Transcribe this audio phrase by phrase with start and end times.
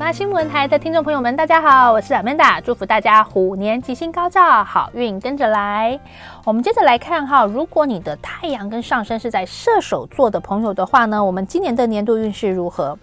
[0.00, 6.00] 八新闻台的听众朋友们，大家好，我是 Amanda，祝福大家虎年吉星高照，好运跟着来。
[6.46, 12.98] 我们接着来看哈，如果你的太阳跟上升是在射手座的朋友的话呢，我们今年的年度运势如何？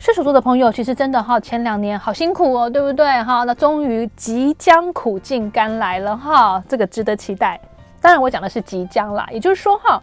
[0.00, 3.44] 射手座的朋友其实真的哈，前两年好辛苦哦，对不对哈？
[3.44, 7.60] 那终于即将苦尽甘来了哈，这个值得期待。
[8.00, 10.02] 当然我讲的是即将啦，也就是说哈。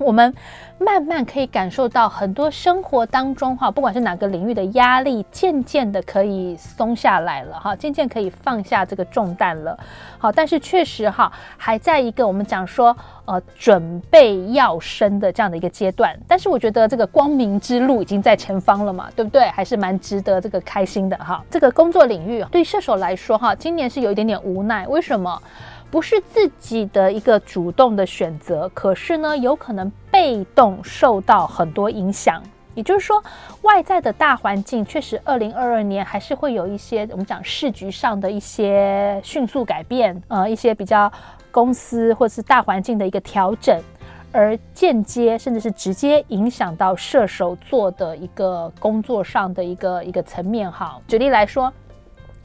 [0.00, 0.32] 我们
[0.78, 9.78] 慢慢可以感受到很多生活当中哈，不管是哪个领域的压力，渐渐的可以松下来了哈，渐渐可以放下这个重担了。
[10.18, 16.16] 好，但是确实哈，还在一个我们讲说呃准备要生的这样的一个阶段。
[16.28, 19.48] 但是我觉得这个光明之路已经在前方了嘛，对不对？
[19.48, 21.44] 还是蛮值得这个开心的哈。
[21.50, 25.42] 这个工作领域对射手来说哈，今年是有一点点无奈，为什么？
[25.90, 32.42] 不是自己的一个主动的选择，可是呢，有可能被动受到很多影响。
[32.74, 33.20] 也就是说，
[33.62, 41.10] 外在的大环境确实，二零二二年还是会有一些我们讲市局上的一些迅速改变，呃，一些比较
[41.50, 43.82] 公司或者是大环境的一个调整，
[44.30, 50.70] 而间接甚至是直接影响到射手座的一个工作上的一个一个层面。
[50.70, 51.72] 哈，举例来说。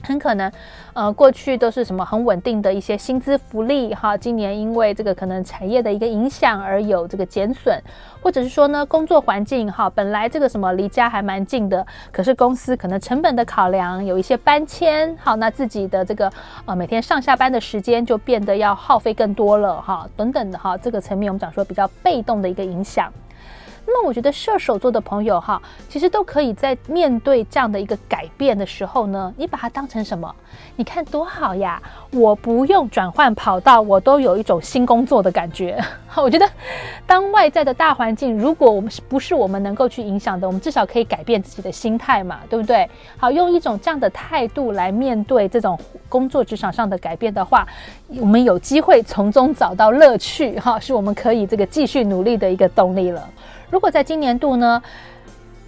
[0.04, 0.52] 很可能，
[0.94, 7.82] 呃，过去都是什么很稳定的一些薪资福利哈，今年因为这个可能产业的一个影响而有这个减损，
[8.22, 16.32] 或者是说呢，工作环境哈，本来这个什么离家还蛮近的，可是公司可能成本的考量有一些搬迁，好，那自己的这个
[16.66, 23.12] 呃每天上下班的时间就变得要耗费更多了哈，等等的哈，这个层面我们讲说比较被动的一个影响。
[23.86, 30.34] 那么我觉得射手座的朋友哈，其实都可以在面对这样的一个改变的时候呢，你把它当成什么？
[30.76, 31.82] 你看多好呀！
[32.12, 35.80] 我不用转换跑道，我都有一种新工作的感觉。
[36.16, 36.48] 我觉得，
[37.06, 42.90] 当外在的大环境如果我们是不是我们能够去影响的，我们至少可以改变自己的心态嘛，对不对？
[43.18, 45.78] 好，用一种这样的态度来面对这种
[46.08, 47.68] 工作职场上的改变的话，
[48.20, 53.28] 我们有机会从中找到乐趣哈，是我们可以这个继续努力的一个动力了。
[53.74, 54.80] 如果在今年度呢，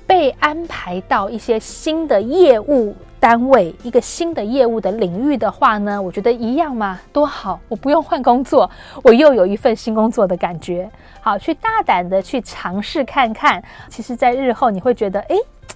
[0.06, 7.60] 被安排到一些新的业务单位、一个新的业务的领域的话呢，我觉得一样嘛，多好！
[7.68, 8.70] 我不用换工作，
[9.02, 10.88] 我又有一份新工作的感觉。
[11.20, 13.60] 好，去大胆的去尝试看看。
[13.90, 15.36] 其实，在日后你会觉得，哎。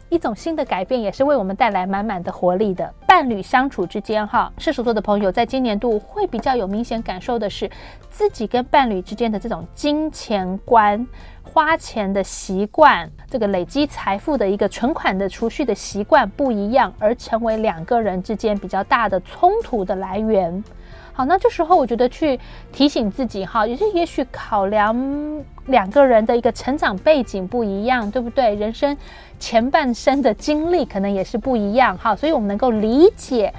[0.09, 2.91] 一种新的改变也是为我们带来满满的活力的。
[3.07, 7.69] 伴侣相处之间，哈，射手座的朋友在今年度会比较有明显感受的是，
[8.09, 11.05] 自己跟伴侣之间的这种金钱观、
[11.43, 20.63] 花钱的习惯，这个累积财富的一个存款的储蓄的习惯不一样，而成为两个人之间比较大的冲突的来源。
[21.19, 22.39] 好，那这时候我觉得去
[22.71, 24.95] 提醒自己哈，也是也许考量
[25.65, 28.55] 两个人的一个成长背景不一样，对不对？
[28.55, 28.97] 人生
[29.37, 33.53] 前半生的经历可能也是不一样哈，所以我们能够理解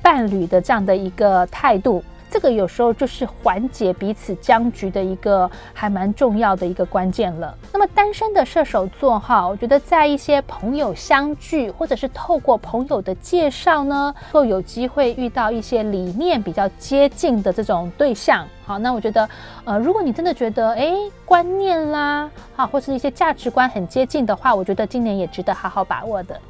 [0.00, 2.02] 伴侣的这样的一个态度。
[2.32, 7.54] 这个有时候就是缓解彼此僵局的一个还蛮重要的一个关键了。
[7.70, 18.48] 那么单身的射手座哈，我觉得在一些朋友相聚，或者是透过朋友的介绍呢，会有机会遇到一些理念比较接近的这种对象。
[18.64, 19.28] 好，那我觉得，
[19.64, 20.90] 呃，如果你真的觉得哎
[21.26, 26.40] 观念啦，好，或是一些价值观很接近的话，我觉得今年也值得好好把握的。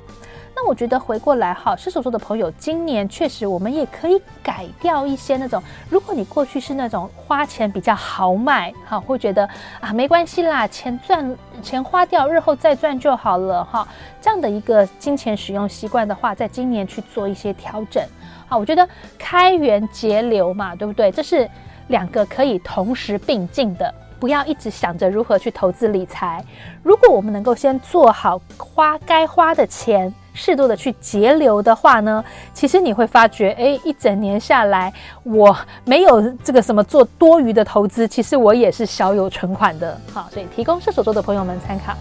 [0.67, 9.49] 我觉得回过来哈，射手座的朋友，今年确实我们也可以改掉一些那种，如果你过去是那种花钱比较豪迈，哈，会觉得
[9.81, 13.87] 啊没关系啦，钱赚钱花掉，日后再赚就好了哈，
[14.21, 18.03] 这样的一个金钱使用习惯的话，在今年去做一些调整，
[18.49, 21.11] 好，我觉得开源节流嘛，对不对？
[21.11, 21.49] 这是
[21.89, 23.93] 两个可以同时并进的。
[24.21, 26.45] 不要一直想着如何去投资理财。
[26.85, 39.99] 如果我们能够先做好花该花的钱，适度的去节流的话呢，其实你会发觉，哎，一整年下来，我没有这个什么做多余的投资，其实我也是小有存款的。
[40.13, 41.95] 好，所以提供射手座的朋友们参考。